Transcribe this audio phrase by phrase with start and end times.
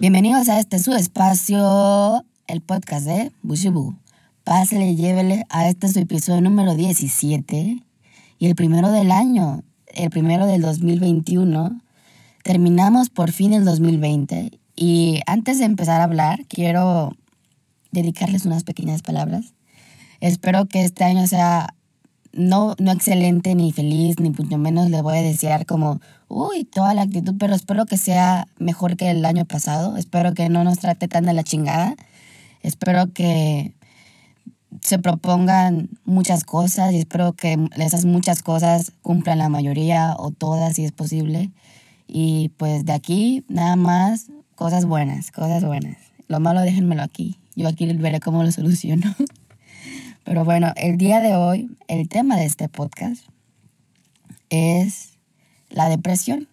[0.00, 3.96] Bienvenidos a este su espacio, el podcast de Bushibu.
[4.44, 7.82] Pásale llévele a este su episodio número 17
[8.38, 11.80] y el primero del año, el primero del 2021.
[12.44, 17.16] Terminamos por fin el 2020 y antes de empezar a hablar quiero
[17.90, 19.54] dedicarles unas pequeñas palabras.
[20.20, 21.74] Espero que este año sea
[22.38, 26.94] no, no excelente ni feliz, ni mucho menos le voy a desear como, uy, toda
[26.94, 29.96] la actitud, pero espero que sea mejor que el año pasado.
[29.96, 31.96] Espero que no nos trate tan de la chingada.
[32.62, 33.74] Espero que
[34.80, 40.76] se propongan muchas cosas y espero que esas muchas cosas cumplan la mayoría o todas
[40.76, 41.50] si es posible.
[42.06, 45.96] Y pues de aquí nada más cosas buenas, cosas buenas.
[46.28, 47.36] Lo malo déjenmelo aquí.
[47.56, 49.12] Yo aquí veré cómo lo soluciono.
[50.28, 53.24] Pero bueno, el día de hoy, el tema de este podcast
[54.50, 55.14] es
[55.70, 56.48] la depresión.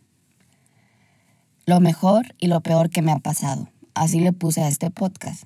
[1.65, 3.67] Lo mejor y lo peor que me ha pasado.
[3.93, 5.43] Así le puse a este podcast.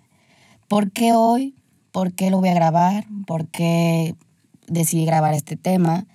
[0.67, 1.55] ¿Por qué hoy?
[1.91, 3.07] ¿Por qué lo voy a grabar?
[3.25, 4.13] ¿Por qué
[4.67, 6.05] decidí grabar este tema?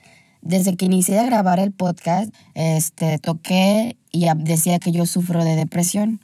[0.41, 5.57] Desde que inicié a grabar el podcast, este, toqué y decía que yo sufro de
[5.57, 6.21] depresión.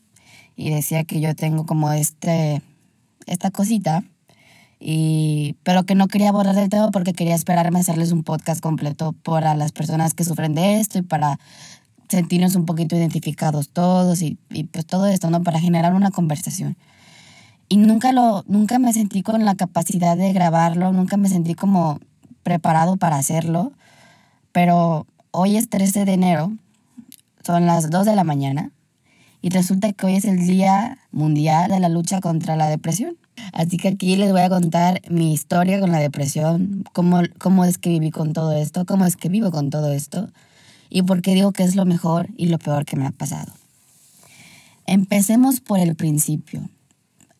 [0.54, 2.62] Y decía que yo tengo como este,
[3.26, 4.04] esta cosita
[4.80, 8.60] y, pero que no quería borrar del tema porque quería esperarme a hacerles un podcast
[8.60, 11.38] completo para las personas que sufren de esto y para
[12.08, 15.42] sentirnos un poquito identificados todos y, y pues todo esto, ¿no?
[15.42, 16.76] Para generar una conversación.
[17.68, 22.00] Y nunca, lo, nunca me sentí con la capacidad de grabarlo, nunca me sentí como
[22.42, 23.72] preparado para hacerlo,
[24.50, 26.52] pero hoy es 13 de enero,
[27.44, 28.72] son las 2 de la mañana
[29.42, 33.16] y resulta que hoy es el Día Mundial de la Lucha contra la Depresión.
[33.52, 37.78] Así que aquí les voy a contar mi historia con la depresión, cómo, cómo es
[37.78, 40.28] que viví con todo esto, cómo es que vivo con todo esto
[40.88, 43.52] y por qué digo que es lo mejor y lo peor que me ha pasado.
[44.86, 46.68] Empecemos por el principio.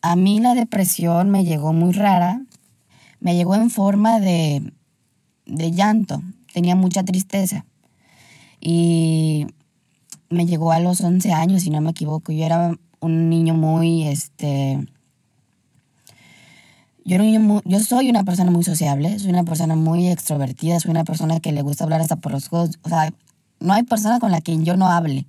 [0.01, 2.41] A mí la depresión me llegó muy rara,
[3.19, 4.71] me llegó en forma de,
[5.45, 6.23] de llanto,
[6.53, 7.65] tenía mucha tristeza
[8.59, 9.47] y
[10.29, 12.31] me llegó a los 11 años, si no me equivoco.
[12.31, 14.79] Yo era un niño muy, este,
[17.03, 17.17] yo,
[17.65, 21.51] yo soy una persona muy sociable, soy una persona muy extrovertida, soy una persona que
[21.51, 22.79] le gusta hablar hasta por los ojos.
[22.83, 23.13] O sea,
[23.59, 25.25] no hay persona con la que yo no hable.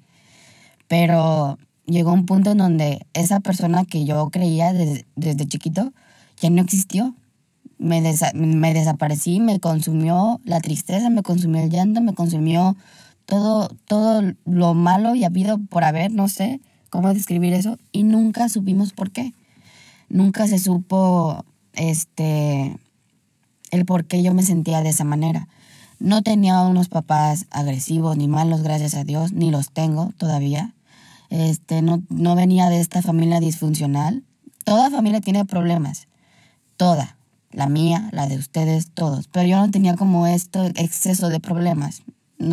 [0.88, 5.93] Pero llegó un punto en donde esa persona que yo creía desde, desde chiquito
[6.41, 7.15] ya no existió.
[7.78, 8.00] Me,
[8.34, 12.77] me desaparecí, me consumió la tristeza, me consumió el llanto, me consumió
[13.27, 18.49] todo, todo lo malo y habido por haber, no sé cómo describir eso, y nunca
[18.49, 19.32] supimos por qué.
[20.09, 21.44] Nunca se supo
[21.75, 22.78] este,
[23.71, 25.49] el por qué yo me sentía de esa manera.
[25.99, 30.75] No tenía unos papás agresivos ni malos, gracias a Dios, ni los tengo todavía.
[31.31, 34.22] Este, no, no venía de esta familia disfuncional.
[34.65, 36.09] Toda familia tiene problemas,
[36.77, 37.16] toda,
[37.50, 39.28] la mía, la de ustedes, todos.
[39.28, 42.03] Pero yo no tenía como esto exceso de problemas,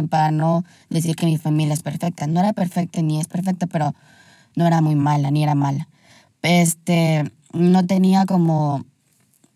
[0.10, 2.28] para no decir que mi familia es perfecta.
[2.28, 3.96] No era perfecta ni es perfecta, pero
[4.56, 5.88] no era muy mala, ni era mala.
[6.42, 8.86] Este, no tenía como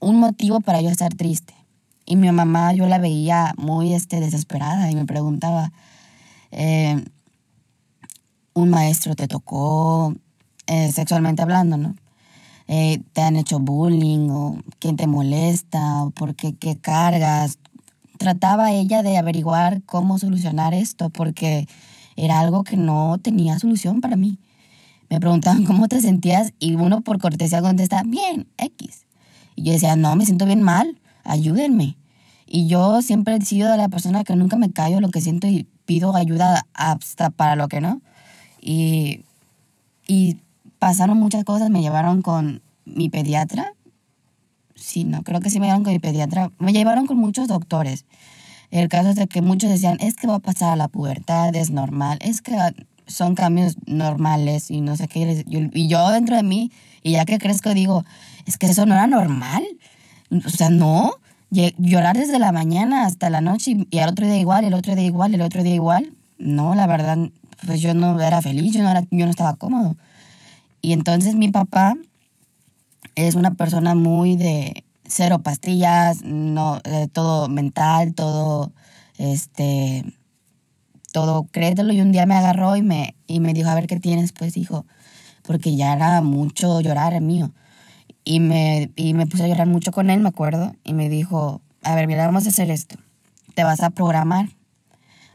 [0.03, 1.53] un motivo para yo estar triste.
[2.06, 5.72] Y mi mamá yo la veía muy este, desesperada y me preguntaba,
[6.52, 7.03] eh,
[8.53, 10.14] un maestro te tocó
[10.68, 11.96] eh, sexualmente hablando, ¿no?
[12.68, 17.58] Eh, te han hecho bullying o quién te molesta o por qué, qué cargas.
[18.18, 21.68] Trataba ella de averiguar cómo solucionar esto porque
[22.16, 24.38] era algo que no tenía solución para mí.
[25.09, 29.03] Me preguntaban cómo te sentías y uno por cortesía contesta, bien, X.
[29.56, 31.97] Y yo decía, no, me siento bien mal, ayúdenme.
[32.46, 35.68] Y yo siempre he sido la persona que nunca me callo lo que siento y
[35.86, 38.02] pido ayuda hasta para lo que no.
[38.62, 39.22] Y,
[40.08, 40.38] y
[40.80, 43.74] pasaron muchas cosas, me llevaron con mi pediatra.
[44.75, 46.52] Sí, no, creo que sí me llevaron con mi pediatra.
[46.59, 48.06] Me llevaron con muchos doctores.
[48.70, 51.70] El caso es de que muchos decían, es que va a pasar la pubertad, es
[51.70, 52.55] normal, es que
[53.08, 55.44] son cambios normales y no sé qué.
[55.47, 56.72] Y yo dentro de mí,
[57.02, 58.05] y ya que crezco, digo,
[58.46, 59.64] es que eso no era normal.
[60.46, 61.14] O sea, no.
[61.78, 65.05] Llorar desde la mañana hasta la noche y, al otro día igual, el otro día
[65.05, 66.14] igual, el otro día igual.
[66.40, 67.17] No, la verdad,
[67.66, 69.96] pues yo no era feliz, yo no, era, yo no estaba cómodo.
[70.82, 71.96] Y entonces mi papá
[73.16, 78.72] es una persona muy de cero pastillas, no, todo mental, todo,
[79.17, 80.03] este,
[81.14, 81.94] todo créetelo.
[81.94, 84.54] Y un día me agarró y me, y me dijo, a ver qué tienes, pues
[84.54, 84.86] dijo,
[85.44, 87.54] porque ya era mucho llorar mío.
[88.26, 91.62] Y me, y me puse a llorar mucho con él, me acuerdo, y me dijo,
[91.84, 92.98] a ver, mira, vamos a hacer esto.
[93.54, 94.50] Te vas a programar,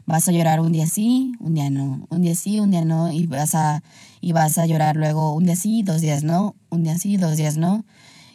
[0.05, 3.11] vas a llorar un día sí, un día no, un día sí, un día no,
[3.11, 3.83] y vas a,
[4.21, 7.37] y vas a llorar luego un día sí, dos días no, un día sí, dos
[7.37, 7.85] días no,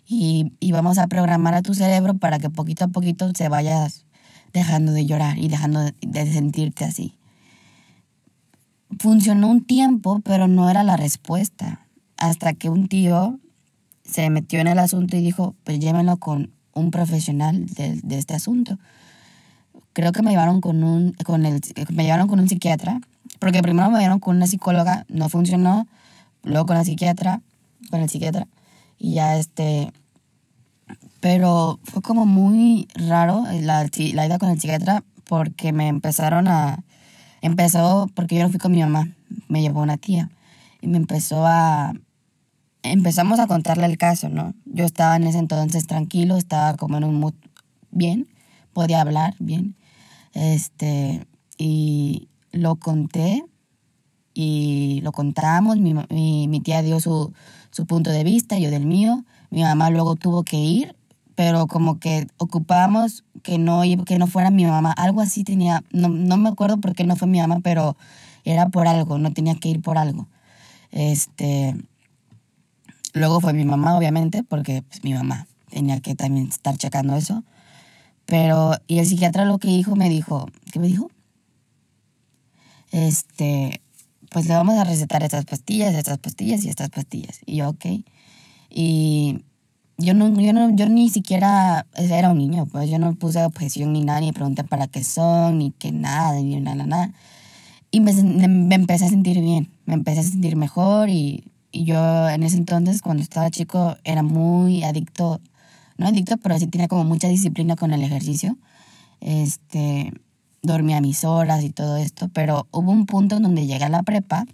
[0.07, 4.07] y, y vamos a programar a tu cerebro para que poquito a poquito se vayas
[4.53, 7.19] dejando de llorar y dejando de sentirte así.
[9.05, 11.87] Funcionó un tiempo, pero no era la respuesta.
[12.17, 13.39] Hasta que un tío
[14.03, 18.33] se metió en el asunto y dijo, pues llévenlo con un profesional de, de este
[18.33, 18.79] asunto.
[19.93, 21.61] Creo que me llevaron con un, con el,
[21.93, 23.03] me llevaron con un psiquiatra,
[23.41, 25.87] porque primero me llevaron con una psicóloga, no funcionó,
[26.43, 27.43] luego con la psiquiatra,
[27.91, 28.49] con el psiquiatra,
[28.99, 29.93] y ya este,
[31.21, 36.83] pero fue como muy raro la, la ida con el psiquiatra porque me empezaron a,
[37.47, 39.15] empezó porque yo no fui con mi mamá,
[39.49, 40.31] me llevó una tía,
[40.81, 41.93] y me empezó a,
[42.83, 44.55] empezamos a contarle el caso, ¿no?
[44.65, 47.35] Yo estaba en ese entonces tranquilo, estaba como en un mood
[47.91, 48.29] bien,
[48.73, 49.77] podía hablar bien,
[50.33, 51.27] este,
[51.59, 53.45] y lo conté
[54.33, 57.33] y lo contamos, mi, mi, mi tía dio su,
[57.71, 60.97] su punto de vista, yo del mío, mi mamá luego tuvo que ir,
[61.35, 66.09] pero como que ocupábamos que no, que no fuera mi mamá, algo así tenía, no,
[66.09, 67.97] no me acuerdo por qué no fue mi mamá, pero
[68.45, 70.29] era por algo, no tenía que ir por algo.
[70.91, 71.77] Este,
[73.15, 77.45] Luego fue mi mamá, obviamente, porque pues, mi mamá tenía que también estar checando eso.
[78.27, 81.11] Pero, y el psiquiatra lo que dijo, me dijo, ¿qué me dijo?
[82.91, 83.81] Este,
[84.31, 87.39] pues le vamos a recetar estas pastillas, estas pastillas y estas pastillas.
[87.47, 87.87] Y yo, ok.
[88.69, 89.45] Y
[89.99, 93.93] yo no, yo no, yo ni siquiera era un niño, pues yo no puse objeción
[93.93, 97.13] ni nada, ni pregunté para qué son, ni qué nada, ni nada, nada.
[97.91, 101.45] Y me, me empecé a sentir bien, me empecé a sentir mejor y
[101.75, 105.41] y yo en ese entonces, cuando estaba chico, era muy adicto,
[105.99, 108.57] no adicto, pero sí tenía como mucha disciplina con el ejercicio.
[109.21, 110.13] Este,
[110.63, 114.05] dormía mis horas y todo esto, pero hubo un punto en donde llegué a la
[114.05, 114.47] prepa,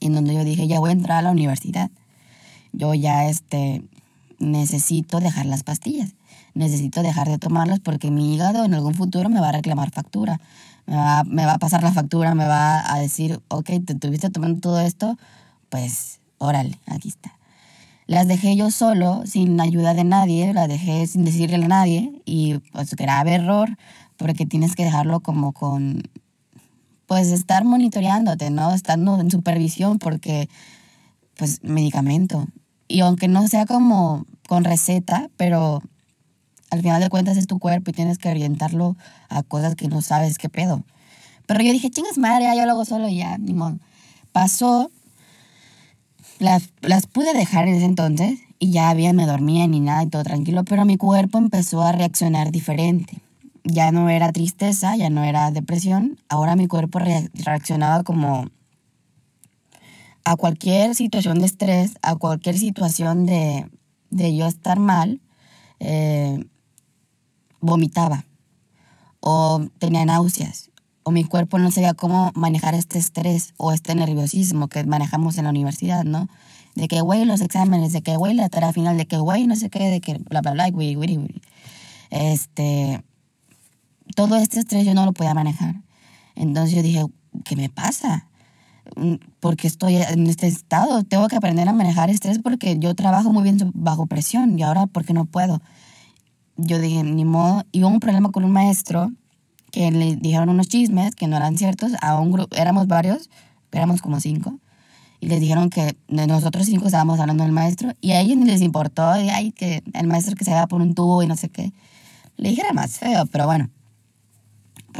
[0.00, 1.90] en donde yo dije, ya voy a entrar a la universidad.
[2.72, 3.82] Yo ya este,
[4.40, 6.14] necesito dejar las pastillas,
[6.54, 10.40] necesito dejar de tomarlas porque mi hígado en algún futuro me va a reclamar factura.
[10.86, 14.28] Me va, me va a pasar la factura, me va a decir, ok, te estuviste
[14.30, 15.16] tomando todo esto,
[15.68, 17.38] pues órale, aquí está.
[18.06, 22.58] Las dejé yo solo, sin ayuda de nadie, las dejé sin decirle a nadie y
[22.72, 23.76] pues grave error,
[24.16, 26.02] porque tienes que dejarlo como con,
[27.06, 28.72] pues estar monitoreándote, ¿no?
[28.72, 30.48] Estando en supervisión porque,
[31.36, 32.46] pues, medicamento.
[32.90, 35.80] Y aunque no sea como con receta, pero
[36.70, 38.96] al final de cuentas es tu cuerpo y tienes que orientarlo
[39.28, 40.82] a cosas que no sabes qué pedo.
[41.46, 43.78] Pero yo dije, chingas madre, yo lo hago solo y ya, ni modo.
[44.32, 44.90] Pasó
[46.40, 50.08] las, las pude dejar en ese entonces y ya bien me dormía ni nada y
[50.08, 53.20] todo tranquilo, pero mi cuerpo empezó a reaccionar diferente.
[53.62, 58.46] Ya no era tristeza, ya no era depresión, ahora mi cuerpo reaccionaba como
[60.24, 63.70] a cualquier situación de estrés, a cualquier situación de,
[64.10, 65.20] de yo estar mal,
[65.78, 66.44] eh,
[67.60, 68.24] vomitaba
[69.20, 70.70] o tenía náuseas
[71.02, 75.44] o mi cuerpo no sabía cómo manejar este estrés o este nerviosismo que manejamos en
[75.44, 76.28] la universidad, ¿no?
[76.74, 79.56] De que, güey, los exámenes, de que, güey, la tarea final, de que, güey, no
[79.56, 81.42] sé qué, de que, bla, bla, bla, güey, güey, güey.
[82.10, 83.02] Este,
[84.14, 85.76] todo este estrés yo no lo podía manejar.
[86.34, 87.04] Entonces yo dije,
[87.44, 88.28] ¿qué me pasa?
[89.40, 93.42] Porque estoy en este estado, tengo que aprender a manejar estrés porque yo trabajo muy
[93.42, 95.62] bien bajo presión y ahora, ¿por qué no puedo?
[96.56, 99.10] Yo dije, ni modo, y hubo un problema con un maestro
[99.72, 103.30] que le dijeron unos chismes que no eran ciertos a un grupo, éramos varios,
[103.72, 104.58] éramos como cinco,
[105.20, 108.60] y les dijeron que nosotros cinco estábamos hablando del maestro, y a ellos ni les
[108.60, 111.48] importó, y ay, que el maestro que se iba por un tubo y no sé
[111.48, 111.72] qué.
[112.36, 113.70] Le dije era más feo, pero bueno.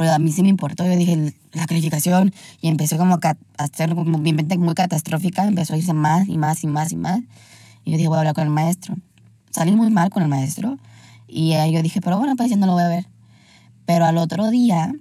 [0.01, 3.93] Pero a mí sí me importó, yo dije la calificación, y empezó como a hacer
[3.93, 7.19] como mi mente muy catastrófica, empezó a irse más y más y más y más.
[7.85, 8.95] Y yo dije, voy a hablar con el maestro.
[9.51, 10.79] Salí muy mal con el maestro,
[11.27, 13.05] y yo dije, pero bueno, pues ya no lo voy a ver.
[13.85, 14.91] Pero al otro día,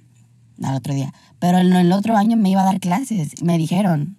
[0.62, 3.42] al otro día, pero en el otro año me iba a dar clases.
[3.42, 4.18] Me dijeron,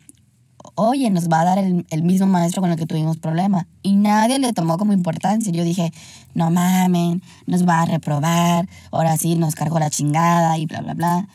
[0.75, 3.68] oye, nos va a dar el, el mismo maestro con el que tuvimos problema.
[3.82, 5.51] Y nadie le tomó como importancia.
[5.51, 5.91] Yo dije,
[6.34, 10.94] no mamen, nos va a reprobar, ahora sí nos cargó la chingada y bla, bla,
[10.94, 11.27] bla.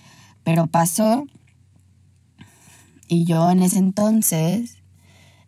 [0.44, 1.26] Pero pasó.
[3.08, 4.78] Y yo en ese entonces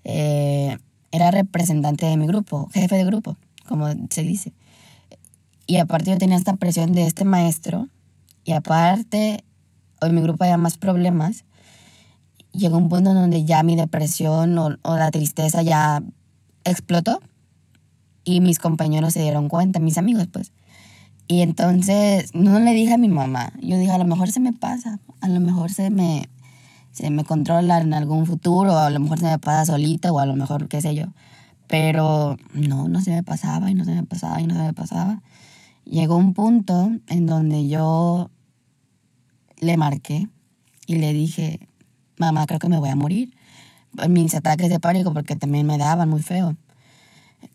[0.05, 0.79] eh,
[1.11, 4.53] era representante de mi grupo, jefe de grupo, como se dice.
[5.67, 7.89] Y aparte yo tenía esta presión de este maestro.
[8.45, 9.45] Y aparte,
[10.01, 11.45] en mi grupo había más problemas.
[12.53, 16.03] Llegó un punto en donde ya mi depresión o, o la tristeza ya
[16.65, 17.21] explotó.
[18.25, 20.53] Y mis compañeros se dieron cuenta, mis amigos, pues.
[21.31, 23.53] Y entonces no le dije a mi mamá.
[23.61, 26.31] Yo dije, a lo mejor se me pasa, a lo mejor se me,
[26.91, 30.27] se me controla en algún futuro, a lo mejor se me pasa solita o a
[30.27, 31.05] lo mejor qué sé yo.
[31.67, 34.73] Pero no, no se me pasaba y no se me pasaba y no se me
[34.73, 35.23] pasaba.
[35.85, 38.31] Llegó un punto en donde yo
[39.61, 40.29] le marqué
[40.87, 41.68] y le dije,
[42.19, 43.35] mamá, creo que me voy a morir.
[44.09, 46.57] Mis ataques de pánico porque también me daban muy feo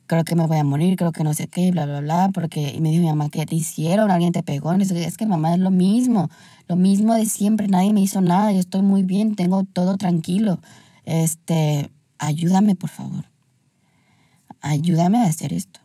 [0.07, 2.73] creo que me voy a morir, creo que no sé qué, bla, bla, bla, porque
[2.75, 4.11] y me dijo mi mamá, ¿qué te hicieron?
[4.11, 4.73] ¿Alguien te pegó?
[4.75, 6.29] Y es que mamá es lo mismo,
[6.67, 10.59] lo mismo de siempre, nadie me hizo nada, yo estoy muy bien, tengo todo tranquilo.
[11.05, 13.25] Este, ayúdame, por favor.
[14.61, 15.79] Ayúdame a hacer esto.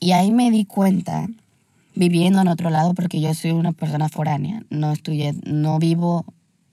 [0.00, 1.28] Y ahí me di cuenta,
[1.94, 6.24] viviendo en otro lado, porque yo soy una persona foránea, no estudié, no vivo,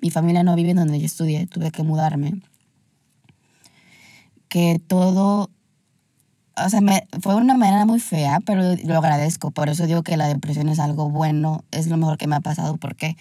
[0.01, 2.41] mi familia no vive donde yo estudié, tuve que mudarme,
[4.47, 5.49] que todo
[6.65, 9.51] o sea, me, fue una manera muy fea, pero lo agradezco.
[9.51, 12.41] Por eso digo que la depresión es algo bueno, es lo mejor que me ha
[12.41, 12.77] pasado.
[12.77, 13.15] ¿Por qué?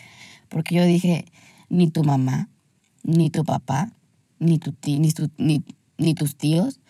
[0.49, 1.27] Porque yo dije,
[1.69, 2.49] ni tu mamá,
[3.03, 3.91] ni tu papá,
[4.39, 5.65] ni, tu ni, ni,
[5.99, 6.81] ni, tus tíos,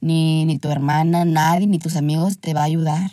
[0.00, 3.10] ni, ni tu hermana, nadie, ni tus amigos te va a ayudar.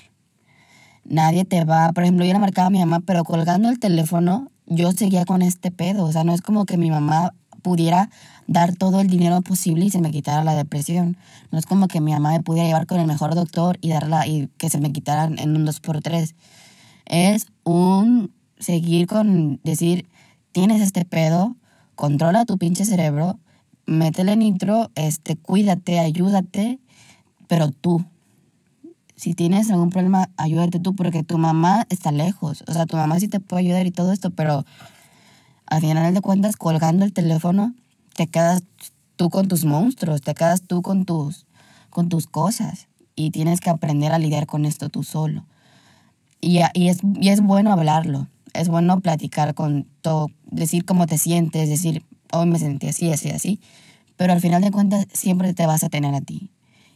[1.04, 4.52] Nadie te va, por ejemplo, yo le marcaba a mi mamá, pero colgando el teléfono,
[4.68, 6.06] yo seguía con este pedo.
[6.06, 8.10] O sea, no es como que mi mamá pudiera
[8.48, 11.18] dar todo el dinero posible y se me quitara la depresión.
[11.52, 14.28] No es como que mi mamá me pudiera llevar con el mejor doctor y, darla,
[14.28, 16.36] y que se me quitara en un 2x3.
[17.06, 20.08] Es un seguir con decir,
[20.52, 21.56] tienes este pedo,
[21.96, 23.40] controla tu pinche cerebro,
[23.86, 26.80] métele nitro, este, cuídate, ayúdate,
[27.48, 28.06] pero tú.
[29.16, 32.64] Si tienes algún problema, ayúdate tú, porque tu mamá está lejos.
[32.68, 34.66] O sea, tu mamá sí te puede ayudar y todo esto, pero
[35.68, 37.74] al final de cuentas, colgando el teléfono,
[38.16, 38.64] te quedas
[39.16, 41.46] tú con tus monstruos, te quedas tú con tus,
[41.90, 45.46] con tus cosas y tienes que aprender a lidiar con esto tú solo.
[46.42, 51.18] Y, y, es, y es bueno hablarlo, es bueno platicar con todo, decir cómo te
[51.18, 52.04] sientes, decir,
[52.34, 53.60] hoy me sentí así, así, así,
[54.18, 56.52] pero al final de cuentas siempre te vas a tener a ti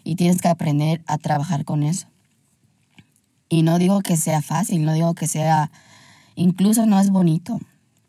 [0.10, 2.08] y tienes que aprender a trabajar con eso.
[3.48, 5.70] Y no digo que sea fácil, no digo que sea,
[6.34, 7.60] incluso no es bonito,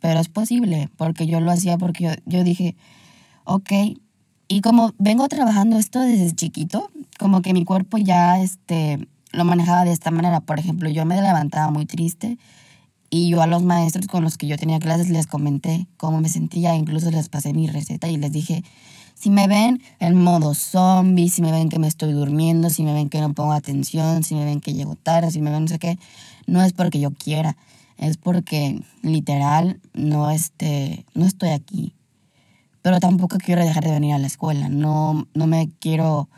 [0.01, 2.75] pero es posible, porque yo lo hacía porque yo, dije,
[3.45, 3.71] ok,
[4.49, 9.85] y como vengo trabajando esto desde chiquito, como que mi cuerpo ya este, lo manejaba
[9.85, 10.41] de esta manera.
[10.41, 12.39] Por ejemplo, yo me levantaba muy triste
[13.11, 16.31] y yo a los maestros con los que yo tenía clases les comenté cómo me
[16.31, 18.65] sentía, incluso les pasé mi receta y les dije,
[19.21, 22.95] si me ven en modo zombie, si me ven que me estoy durmiendo, si me
[22.95, 25.69] ven que no pongo atención, si me ven que llego tarde, si me ven no
[25.69, 25.99] sé qué,
[26.47, 27.55] no es porque yo quiera,
[27.99, 31.95] es porque literal no, este, no estoy aquí.
[32.81, 34.71] Pero tampoco quiero dejar de venir a la escuela.
[34.71, 36.31] No, no me quiero,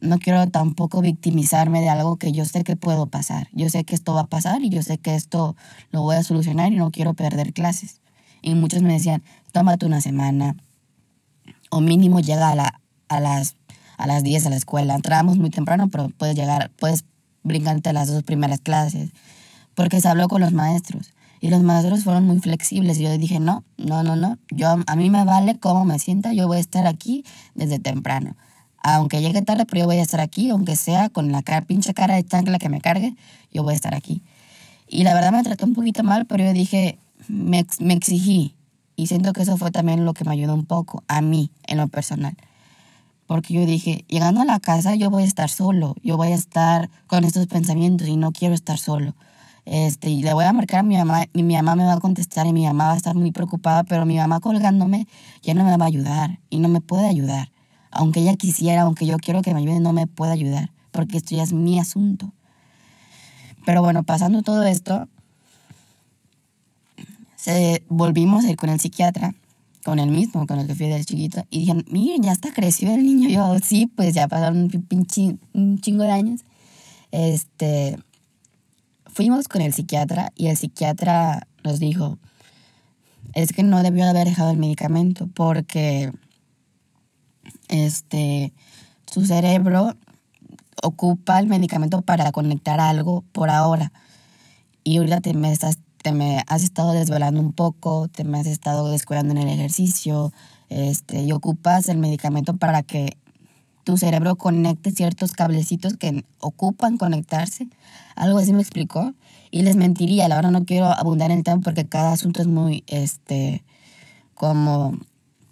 [0.00, 3.46] no quiero tampoco victimizarme de algo que yo sé que puedo pasar.
[3.52, 5.54] Yo sé que esto va a pasar y yo sé que esto
[5.92, 8.00] lo voy a solucionar y no quiero perder clases.
[8.42, 10.56] Y muchos me decían, tómate una semana
[11.70, 13.56] o mínimo llega a, la, a, las,
[13.96, 14.94] a las 10 a la escuela.
[14.94, 17.04] Entramos muy temprano, pero puedes llegar, puedes
[17.42, 19.10] brincarte las dos primeras clases
[19.74, 21.14] porque se habló con los maestros.
[21.40, 24.96] Y los maestros fueron muy flexibles y yo dije, no, no, no, no, yo, a
[24.96, 27.24] mí me vale cómo me sienta, yo voy a estar aquí
[27.54, 28.36] desde temprano.
[28.82, 31.94] Aunque llegue tarde, pero yo voy a estar aquí, aunque sea con la cara, pinche
[31.94, 33.14] cara de chancla que me cargue,
[33.50, 34.22] yo voy a estar aquí.
[34.86, 36.98] Y la verdad me trató un poquito mal, pero yo dije,
[37.28, 38.54] me, me exigí.
[39.00, 41.78] Y siento que eso fue también lo que me ayudó un poco, a mí, en
[41.78, 42.36] lo personal.
[43.26, 46.34] Porque yo dije, llegando a la casa yo voy a estar solo, yo voy a
[46.34, 49.14] estar con estos pensamientos y no quiero estar solo.
[49.64, 51.98] Este, y le voy a marcar a mi mamá y mi mamá me va a
[51.98, 55.08] contestar y mi mamá va a estar muy preocupada, pero mi mamá colgándome
[55.40, 57.50] ya no me va a ayudar y no me puede ayudar.
[57.90, 61.34] Aunque ella quisiera, aunque yo quiero que me ayude, no me puede ayudar, porque esto
[61.34, 62.34] ya es mi asunto.
[63.64, 65.08] Pero bueno, pasando todo esto,
[67.40, 69.34] se, volvimos a ir con el psiquiatra,
[69.82, 72.94] con el mismo, con el que fui del chiquito, y dijeron, miren, ya está crecido
[72.94, 73.30] el niño.
[73.30, 75.08] Yo, sí, pues ya pasaron un,
[75.54, 76.42] un chingo de años.
[77.12, 77.98] Este,
[79.06, 82.18] fuimos con el psiquiatra y el psiquiatra nos dijo,
[83.34, 86.12] es que no debió haber dejado el medicamento porque
[87.68, 88.52] este,
[89.06, 89.96] su cerebro
[90.82, 93.92] ocupa el medicamento para conectar algo por ahora.
[94.84, 98.46] Y ahorita te me, estás, te me has estado desvelando un poco, te me has
[98.46, 100.32] estado descuidando en el ejercicio,
[100.68, 103.16] este, y ocupas el medicamento para que
[103.84, 107.68] tu cerebro conecte ciertos cablecitos que ocupan conectarse.
[108.14, 109.14] Algo así me explicó.
[109.50, 112.46] Y les mentiría, la verdad no quiero abundar en el tema porque cada asunto es
[112.46, 113.64] muy, este,
[114.34, 114.96] como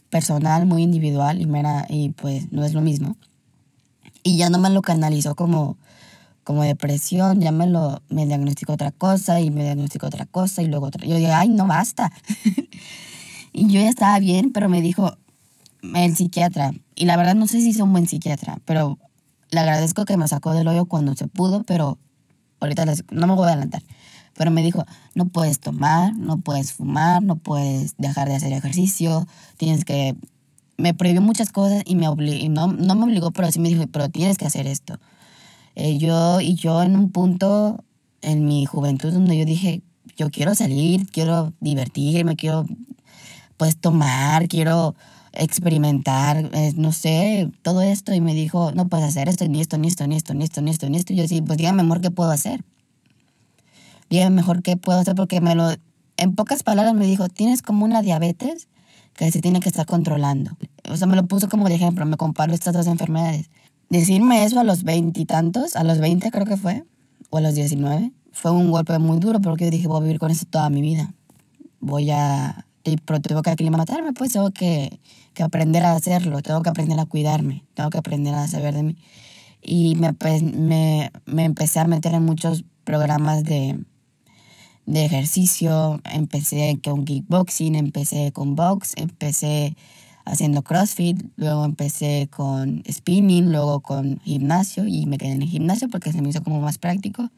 [0.08, 3.16] personal, muy individual y, mera, y pues no es lo mismo.
[4.22, 5.76] Y ya no me lo canalizó como,
[6.48, 10.86] como depresión, ya me lo, diagnosticó otra cosa y me diagnosticó otra cosa y luego
[10.86, 11.06] otra.
[11.06, 12.10] Yo dije, ay, no basta.
[13.52, 15.14] y yo ya estaba bien, pero me dijo
[15.94, 18.98] el psiquiatra, y la verdad no sé si es un buen psiquiatra, pero
[19.50, 21.98] le agradezco que me sacó del hoyo cuando se pudo, pero
[22.60, 23.82] ahorita no me voy a adelantar.
[24.34, 29.26] Pero me dijo, no puedes tomar, no puedes fumar, no puedes dejar de hacer ejercicio,
[29.58, 30.16] tienes que...
[30.78, 33.86] Me prohibió muchas cosas y me obligó, no, no me obligó, pero sí me dijo,
[33.88, 34.98] pero tienes que hacer esto.
[35.78, 37.84] Eh, yo, y yo en un punto
[38.20, 39.82] en mi juventud donde yo dije,
[40.16, 42.66] yo quiero salir, quiero divertirme, quiero
[43.56, 44.94] pues tomar, quiero
[45.32, 48.12] experimentar, eh, no sé, todo esto.
[48.12, 50.60] Y me dijo, no puedes hacer esto, ni esto, ni esto, ni esto, ni esto,
[50.60, 51.12] ni esto, ni esto.
[51.12, 52.64] Y yo sí, pues dígame mejor qué puedo hacer
[54.10, 55.70] dígame mejor qué puedo hacer porque me lo,
[56.16, 58.68] en pocas palabras me dijo, tienes como una diabetes
[59.14, 60.52] que se tiene que estar controlando.
[60.88, 63.50] O sea, me lo puso como de ejemplo, me comparo estas dos enfermedades.
[63.90, 66.84] Decirme eso a los veintitantos, a los veinte creo que fue,
[67.30, 70.18] o a los diecinueve, fue un golpe muy duro porque yo dije, voy a vivir
[70.18, 71.14] con eso toda mi vida.
[71.80, 72.66] Voy a,
[73.04, 75.00] pero tengo que aclimatarme, pues tengo que,
[75.34, 78.82] que aprender a hacerlo, tengo que aprender a cuidarme, tengo que aprender a saber de
[78.82, 78.96] mí.
[79.62, 80.14] Y me,
[80.54, 83.78] me, me empecé a meter en muchos programas de,
[84.86, 89.76] de ejercicio, empecé con kickboxing, empecé con box, empecé
[90.28, 95.88] haciendo CrossFit, luego empecé con spinning, luego con gimnasio y me quedé en el gimnasio
[95.88, 97.30] porque se me hizo como más práctico.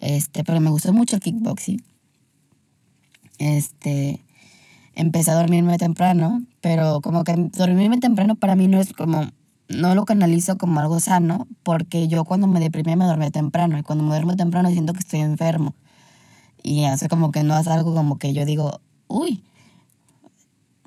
[0.00, 1.82] Este, pero me gustó mucho el kickboxing.
[3.38, 4.20] Este,
[4.94, 9.30] empecé a dormirme temprano, pero como que dormirme temprano para mí no es como
[9.68, 13.82] no lo canalizo como algo sano, porque yo cuando me deprimí me dormí temprano y
[13.82, 15.74] cuando me duermo temprano siento que estoy enfermo
[16.62, 19.42] y hace como que no es algo como que yo digo, uy,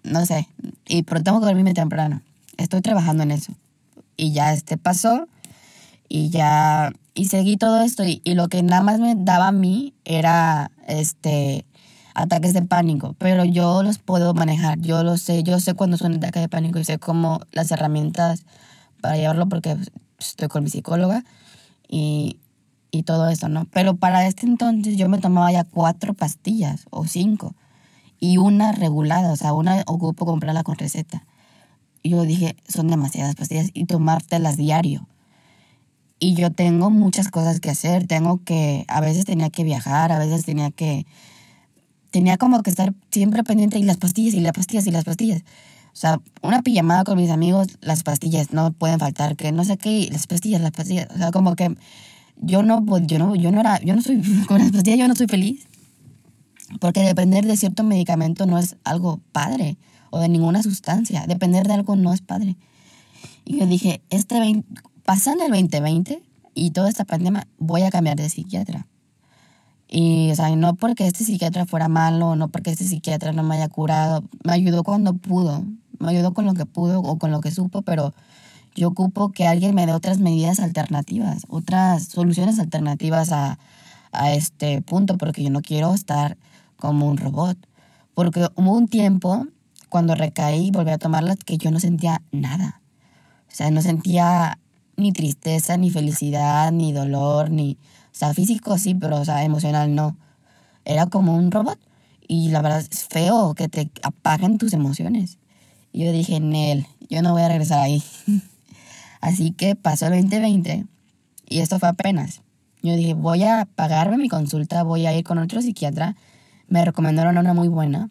[0.04, 0.48] no sé,
[0.90, 2.22] y pero tengo que dormirme temprano.
[2.58, 3.54] Estoy trabajando en eso.
[4.18, 5.28] Y ya este pasó
[6.10, 9.52] y ya y seguí todo esto y, y, lo que nada más me daba a
[9.52, 11.66] mí era este
[12.16, 16.16] ataques de pánico, pero yo los puedo manejar, yo lo sé, yo sé cuando son
[16.16, 18.44] ataques de pánico y sé cómo las herramientas
[19.00, 19.78] para llevarlo porque
[20.18, 21.24] estoy con mi psicóloga
[21.88, 22.40] y
[22.92, 23.66] y todo eso, ¿no?
[23.66, 27.56] Pero para este entonces yo me tomaba ya cuatro pastillas o cinco
[28.20, 31.26] y una regulada, o sea, una ocupo comprarla con receta.
[32.02, 35.08] Y yo dije, son demasiadas pastillas y tomártelas diario.
[36.20, 40.20] Y yo tengo muchas cosas que hacer, tengo que, a veces tenía que viajar, a
[40.20, 41.06] veces tenía que,
[42.12, 45.44] tenía como que estar siempre pendiente y las pastillas y las pastillas y las pastillas.
[45.94, 49.78] O sea, una pijamada con mis amigos, las pastillas no pueden faltar, que no sé
[49.78, 51.08] qué, las pastillas, las pastillas.
[51.14, 51.76] O sea, como que
[52.38, 55.16] yo no, yo no, yo no era, yo no soy, con las pastillas yo no
[55.16, 55.69] soy feliz.
[56.80, 59.78] Porque depender de cierto medicamento no es algo padre,
[60.12, 61.26] o de ninguna sustancia.
[61.28, 62.56] Depender de algo no es padre.
[63.46, 64.64] Y yo dije, este
[65.04, 66.22] pasando el 2020
[66.54, 68.86] y toda esta pandemia, voy a cambiar de psiquiatra.
[69.88, 73.56] Y, o sea, no porque este psiquiatra fuera malo, no porque este psiquiatra no me
[73.56, 75.64] haya curado, me ayudó cuando pudo,
[75.98, 78.14] me ayudó con lo que pudo o con lo que supo, pero
[78.76, 83.58] yo ocupo que alguien me dé otras medidas alternativas, otras soluciones alternativas a,
[84.12, 86.38] a este punto, porque yo no quiero estar
[86.80, 87.58] como un robot.
[88.14, 89.46] Porque hubo un tiempo
[89.90, 92.82] cuando recaí y volví a tomarlas que yo no sentía nada.
[93.48, 94.60] O sea, no sentía
[94.96, 97.78] ni tristeza, ni felicidad, ni dolor, ni...
[98.12, 100.18] O sea, físico sí, pero o sea, emocional no.
[100.86, 101.80] Era como un robot.
[102.28, 105.38] Y la verdad es feo que te apaguen tus emociones.
[105.92, 108.04] Y yo dije, Nel, yo no voy a regresar ahí.
[109.22, 110.86] Así que pasó el 2020
[111.50, 112.42] y esto fue apenas.
[112.82, 116.16] Yo dije, voy a pagarme mi consulta, voy a ir con otro psiquiatra.
[116.70, 118.10] Me recomendaron una muy buena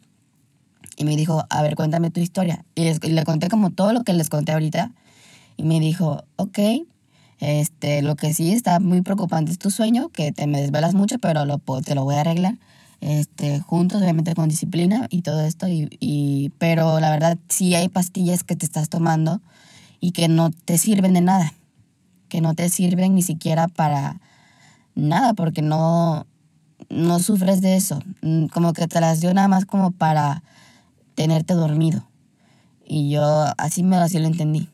[0.96, 2.64] y me dijo, a ver, cuéntame tu historia.
[2.74, 4.92] Y le conté como todo lo que les conté ahorita.
[5.56, 6.58] Y me dijo, ok,
[7.38, 11.18] este, lo que sí está muy preocupante es tu sueño, que te me desvelas mucho,
[11.18, 12.58] pero lo, te lo voy a arreglar.
[13.00, 15.68] Este, juntos, obviamente con disciplina y todo esto.
[15.68, 19.40] Y, y, pero la verdad, sí hay pastillas que te estás tomando
[20.00, 21.52] y que no te sirven de nada,
[22.28, 24.20] que no te sirven ni siquiera para
[24.96, 26.26] nada, porque no,
[26.90, 30.42] no sufres de eso, mm, como que te las dio nada más como para
[31.14, 32.08] tenerte dormido.
[32.84, 34.68] Y yo así me así lo entendí.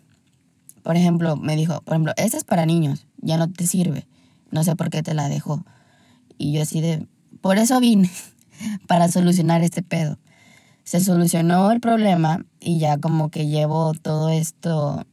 [0.83, 4.07] Por ejemplo, me dijo, por ejemplo, esta es para niños, ya no te sirve.
[4.51, 5.65] No sé por qué te la dejó.
[6.39, 7.09] Y yo así de,
[7.41, 8.11] por eso vine,
[8.87, 10.19] para solucionar este pedo.
[10.85, 15.05] Se solucionó el problema y ya como que llevo todo esto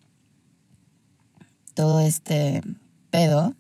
[1.73, 2.61] todo este
[3.09, 3.55] pedo,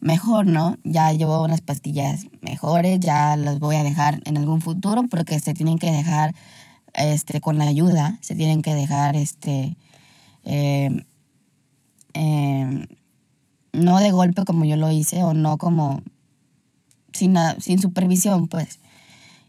[0.00, 0.76] mejor, ¿no?
[0.84, 5.54] Ya llevo unas pastillas mejores, ya las voy a dejar en algún futuro porque se
[5.54, 6.34] tienen que dejar
[6.94, 9.76] este, con la ayuda, se tienen que dejar este,
[10.44, 11.04] em,
[12.14, 12.86] em,
[13.72, 16.02] no de golpe como yo lo hice o no como
[17.12, 18.80] sin, sin supervisión, pues.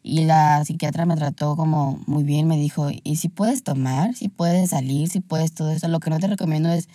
[0.01, 4.15] Y la psiquiatra me trató como muy bien, me dijo, ¿y si puedes tomar?
[4.15, 5.09] ¿Si puedes salir?
[5.09, 5.88] ¿Si puedes todo eso?
[5.88, 6.88] Lo que no te recomiendo es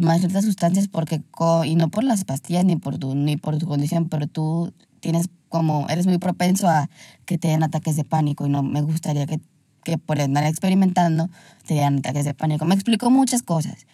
[0.00, 1.22] tomar ciertas sustancias porque,
[1.64, 5.30] y no por las pastillas ni por tu, ni por tu condición, pero tú tienes
[5.48, 6.90] como, eres muy propenso a
[7.24, 9.40] que te den ataques de pánico y no me gustaría que,
[9.84, 11.30] que por andar experimentando
[11.66, 12.66] te den ataques de pánico.
[12.66, 13.86] Me explicó muchas cosas.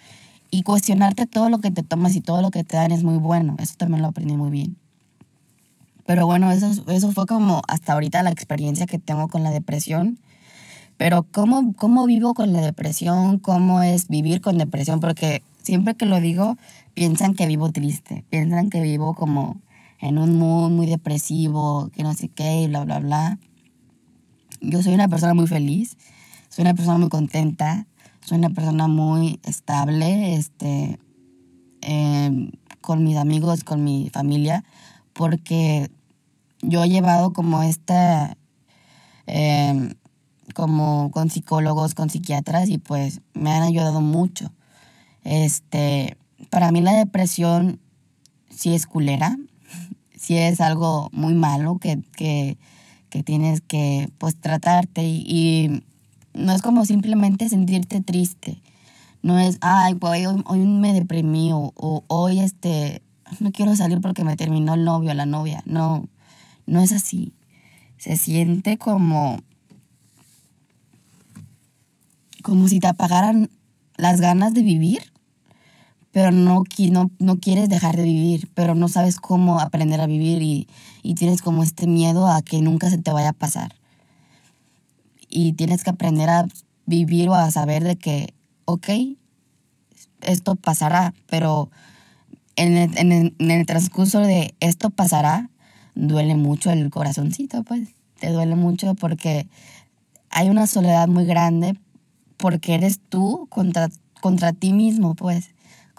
[0.50, 3.16] Y cuestionarte todo lo que te tomas y todo lo que te dan es muy
[3.16, 3.54] bueno.
[3.58, 4.76] Eso también lo aprendí muy bien.
[6.04, 10.18] Pero bueno, eso, eso fue como hasta ahorita la experiencia que tengo con la depresión.
[10.96, 13.38] Pero ¿cómo, cómo vivo con la depresión?
[13.38, 15.00] ¿Cómo es vivir con depresión?
[15.00, 16.56] Porque siempre que lo digo,
[16.94, 19.60] piensan que vivo triste, piensan que vivo como
[20.00, 23.38] en un mood muy depresivo, que no sé qué, y bla, bla, bla.
[24.60, 25.96] Yo soy una persona muy feliz,
[26.48, 27.86] soy una persona muy contenta,
[28.20, 30.98] soy una persona muy estable, este,
[31.80, 34.64] em, con mis amigos, con mi familia
[35.12, 35.90] porque
[36.62, 38.36] yo he llevado como esta,
[39.26, 39.94] em,
[40.54, 44.52] como con psicólogos, con psiquiatras y pues me han ayudado mucho.
[45.24, 46.16] Este,
[46.50, 47.80] para mí la depresión
[48.50, 49.36] sí es culera,
[50.16, 52.58] sí es algo muy malo que, que,
[53.10, 55.82] que tienes que pues tratarte y,
[56.34, 58.62] no es como simplemente sentirte triste.
[59.22, 63.02] No es, ay, pues hoy, hoy me deprimí o, o hoy este,
[63.40, 65.62] no quiero salir porque me terminó el novio, la novia.
[65.66, 66.08] No,
[66.66, 67.32] no es así.
[67.98, 69.40] Se siente como,
[72.42, 73.50] como si te apagaran
[73.96, 75.11] las ganas de vivir,
[76.12, 80.42] pero no, no, no quieres dejar de vivir, pero no sabes cómo aprender a vivir
[80.42, 80.68] y,
[81.02, 83.74] y tienes como este miedo a que nunca se te vaya a pasar.
[85.28, 86.46] Y tienes que aprender a
[86.84, 88.34] vivir o a saber de que,
[88.66, 88.88] ok,
[90.20, 91.70] esto pasará, pero
[92.56, 95.50] en el, en, el, en el transcurso de esto pasará,
[95.94, 97.88] duele mucho el corazoncito, pues.
[98.20, 99.48] Te duele mucho porque
[100.30, 101.76] hay una soledad muy grande
[102.36, 103.88] porque eres tú contra,
[104.20, 105.50] contra ti mismo, pues,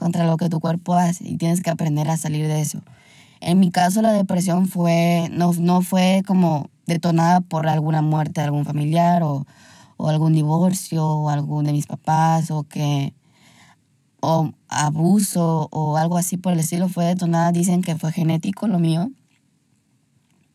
[0.03, 2.81] contra lo que tu cuerpo hace y tienes que aprender a salir de eso.
[3.39, 8.45] En mi caso la depresión fue, no, no fue como detonada por alguna muerte de
[8.45, 9.47] algún familiar o,
[9.95, 13.13] o algún divorcio o algún de mis papás o que
[14.19, 17.53] o abuso o algo así por el estilo fue detonada.
[17.53, 19.09] Dicen que fue genético lo mío,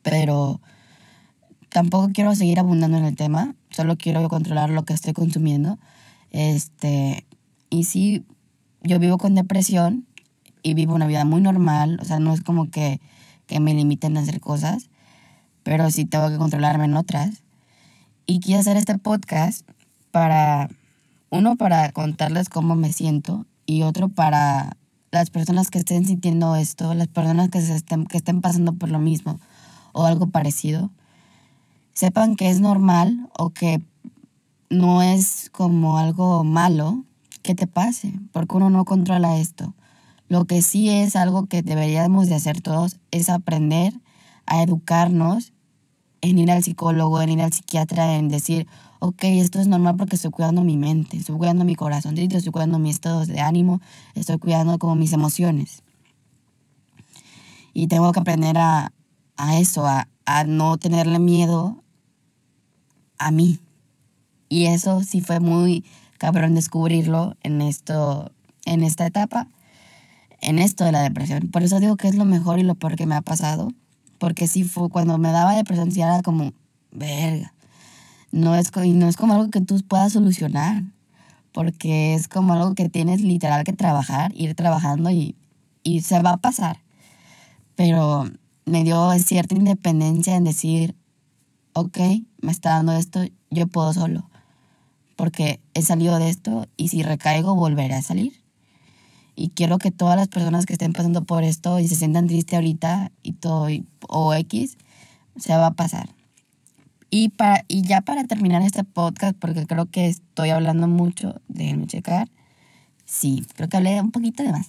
[0.03, 0.61] pero
[1.71, 5.79] tampoco quiero seguir abundando en el tema, solo quiero controlar lo que estoy consumiendo.
[6.33, 7.27] Este,
[7.71, 8.27] y sí,
[8.83, 10.07] yo vivo con depresión
[10.63, 13.01] y vivo una vida muy normal, o sea, no es como que,
[13.47, 14.91] que me limiten a hacer cosas,
[15.63, 17.43] pero sí tengo que controlarme en otras.
[18.27, 19.69] Y quiero hacer este podcast
[20.11, 20.69] para,
[21.31, 24.77] uno, para contarles cómo me siento y otro para
[25.11, 28.91] las personas que estén sintiendo esto, las personas que, se estén, que estén pasando por
[28.91, 29.41] lo mismo
[29.93, 30.91] o algo parecido,
[31.93, 33.81] sepan que es normal o que
[34.71, 37.05] no es como algo malo
[37.49, 39.75] que te pase, porque uno no controla esto.
[40.29, 43.95] Lo que sí es algo que deberíamos de hacer todos es aprender
[44.45, 45.55] a educarnos
[46.21, 48.67] en ir al psicólogo, en ir al psiquiatra, en decir,
[48.99, 52.79] ok, esto es normal porque estoy cuidando mi mente, estoy cuidando mi corazón, estoy cuidando
[52.79, 53.81] mi estado de ánimo,
[54.15, 55.83] estoy cuidando como mis emociones.
[57.73, 58.93] Y tengo que aprender a,
[59.39, 61.83] a eso, a, a no tenerle miedo
[63.17, 63.59] a mí.
[64.51, 65.87] Y eso sí fue muy
[66.19, 68.33] cabrón descubrirlo en, esto,
[68.65, 69.49] en esta etapa,
[70.41, 71.49] en esto de la depresión.
[71.51, 73.73] Por eso digo que es lo mejor y lo peor que me ha pasado.
[74.19, 76.53] Porque sí fue cuando me daba depresión, sí era como,
[76.91, 77.55] verga,
[78.33, 80.83] no es, y no es como algo que tú puedas solucionar,
[81.53, 85.37] porque es como algo que tienes literal que trabajar, ir trabajando y,
[85.85, 86.81] y se va a pasar.
[87.77, 88.29] Pero
[88.65, 90.97] me dio cierta independencia en decir,
[91.73, 91.99] ok,
[92.41, 94.28] me está dando esto, yo puedo solo,
[95.19, 98.41] porque he salido de esto y si recaigo volveré a salir.
[99.35, 102.55] Y quiero que todas las personas que estén pasando por esto y se sientan tristes
[102.55, 103.67] ahorita y todo,
[104.09, 104.79] o X,
[105.37, 106.09] se va a pasar.
[107.11, 111.89] Y, para, y ya para terminar este podcast, porque creo que estoy hablando mucho, déjenme
[111.89, 112.31] checar.
[113.05, 114.69] Sí, creo que hablé un poquito de más.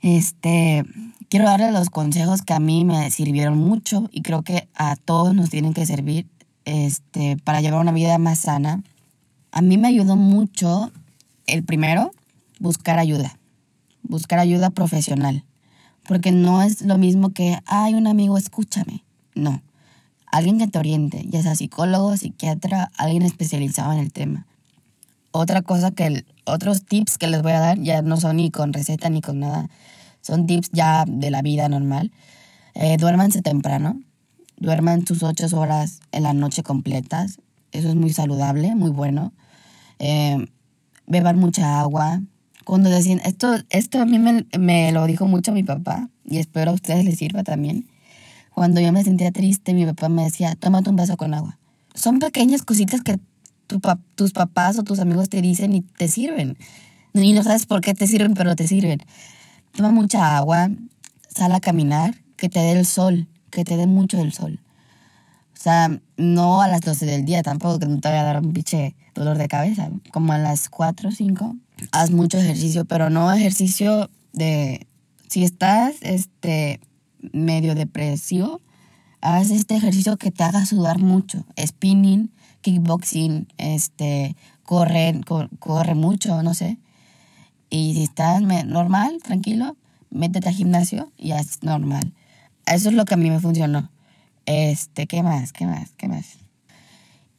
[0.00, 0.84] Este,
[1.28, 5.34] quiero darles los consejos que a mí me sirvieron mucho y creo que a todos
[5.34, 6.28] nos tienen que servir
[6.64, 8.82] este, para llevar una vida más sana.
[9.52, 10.92] A mí me ayudó mucho
[11.46, 12.12] el primero,
[12.58, 13.38] buscar ayuda,
[14.02, 15.44] buscar ayuda profesional,
[16.06, 19.04] porque no es lo mismo que, ay, un amigo, escúchame.
[19.34, 19.62] No,
[20.26, 24.46] alguien que te oriente, ya sea psicólogo, psiquiatra, alguien especializado en el tema.
[25.32, 28.72] otra cosa que, otros tips que les voy a dar, ya no son ni con
[28.72, 29.68] receta ni con nada,
[30.20, 32.10] son tips ya de la vida normal.
[32.74, 34.00] Eh, duérmanse temprano,
[34.60, 37.40] duerman sus ocho horas en la noche completas,
[37.72, 39.32] eso es muy saludable, muy bueno.
[39.98, 40.46] Eh,
[41.06, 42.20] beban mucha agua.
[42.64, 46.70] Cuando decían, esto, esto a mí me, me lo dijo mucho mi papá y espero
[46.70, 47.88] a ustedes les sirva también.
[48.54, 51.58] Cuando yo me sentía triste, mi papá me decía, tómate un vaso con agua.
[51.94, 53.18] Son pequeñas cositas que
[54.14, 56.56] tus papás o tus amigos te dicen y te sirven.
[57.14, 59.00] Y no sabes por qué te sirven, pero te sirven.
[59.72, 60.70] Toma mucha agua,
[61.28, 64.60] sal a caminar, que te dé el sol, que te dé mucho el sol.
[65.60, 68.42] O sea, no a las 12 del día tampoco, que no te vaya a dar
[68.42, 69.90] un pinche dolor de cabeza.
[70.10, 71.56] Como a las 4 o 5,
[71.92, 74.86] haz mucho ejercicio, pero no ejercicio de...
[75.28, 76.80] Si estás este,
[77.32, 78.60] medio depresivo,
[79.20, 81.44] haz este ejercicio que te haga sudar mucho.
[81.58, 82.32] Spinning,
[82.62, 85.20] kickboxing, este, corre,
[85.58, 86.78] corre mucho, no sé.
[87.68, 89.76] Y si estás normal, tranquilo,
[90.10, 92.12] métete al gimnasio y haz normal.
[92.70, 93.90] Eso es lo que a mí me funcionó.
[94.46, 95.52] Este, ¿qué más?
[95.52, 95.90] ¿Qué más?
[95.96, 96.38] ¿Qué más?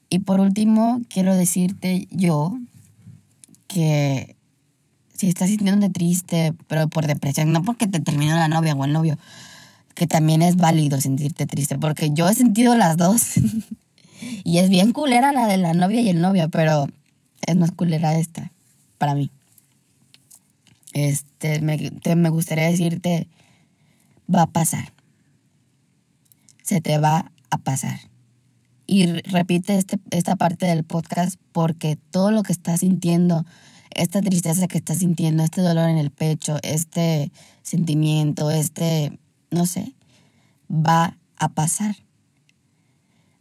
[0.09, 2.57] Y por último, quiero decirte yo
[3.67, 4.35] que
[5.15, 8.91] si estás sintiéndote triste, pero por depresión, no porque te terminó la novia o el
[8.91, 9.17] novio,
[9.95, 13.35] que también es válido sentirte triste, porque yo he sentido las dos.
[14.43, 16.87] y es bien culera la de la novia y el novio, pero
[17.47, 18.51] es más culera esta,
[18.97, 19.31] para mí.
[20.91, 21.77] Este, me,
[22.17, 23.29] me gustaría decirte,
[24.33, 24.91] va a pasar.
[26.61, 27.99] Se te va a pasar.
[28.87, 33.45] Y repite este, esta parte del podcast porque todo lo que estás sintiendo,
[33.91, 39.17] esta tristeza que estás sintiendo, este dolor en el pecho, este sentimiento, este
[39.51, 39.93] no sé,
[40.69, 41.97] va a pasar.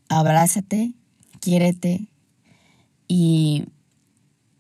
[0.09, 0.93] Abrázate,
[1.41, 2.09] quiérete
[3.07, 3.67] y,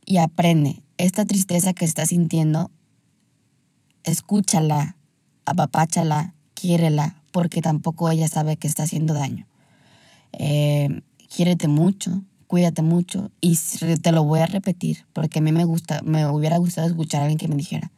[0.06, 0.82] y aprende.
[0.96, 2.70] Esta tristeza que estás sintiendo,
[4.04, 4.96] escúchala,
[5.44, 9.46] apapáchala, quiérela, porque tampoco ella sabe que está haciendo daño.
[10.32, 11.02] Eh,
[11.68, 13.56] mucho, cuídate mucho y
[14.02, 17.24] te lo voy a repetir porque a mí me gusta, me hubiera gustado escuchar a
[17.24, 17.90] alguien que me dijera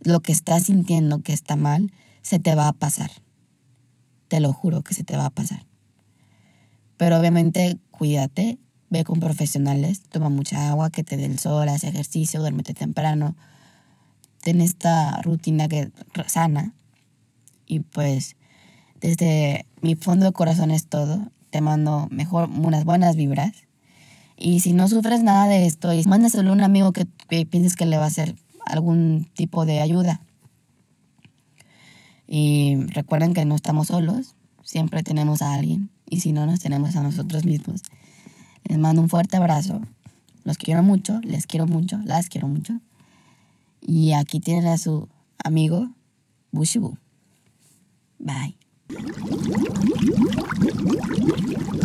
[0.00, 1.92] lo que estás sintiendo que está mal
[2.22, 3.10] se te va a pasar.
[4.28, 5.66] Te lo juro que se te va a pasar.
[6.96, 8.58] Pero obviamente cuídate,
[8.90, 13.36] ve con profesionales, toma mucha agua, que te dé el sol, haz ejercicio, duérmete temprano.
[14.42, 15.90] Ten esta rutina que
[16.26, 16.74] sana.
[17.66, 18.35] Y pues
[19.06, 21.30] desde mi fondo de corazón es todo.
[21.50, 23.52] Te mando mejor unas buenas vibras.
[24.36, 27.86] Y si no sufres nada de esto, mándaselo a un amigo que, que pienses que
[27.86, 28.34] le va a hacer
[28.66, 30.20] algún tipo de ayuda.
[32.26, 36.96] Y recuerden que no estamos solos, siempre tenemos a alguien y si no nos tenemos
[36.96, 37.82] a nosotros mismos.
[38.64, 39.80] Les mando un fuerte abrazo.
[40.42, 42.80] Los quiero mucho, les quiero mucho, las quiero mucho.
[43.80, 45.08] Y aquí tienen a su
[45.44, 45.90] amigo
[46.50, 46.96] Bushibu.
[48.18, 48.65] Bye.
[48.88, 49.20] ウフフ
[51.70, 51.75] フ。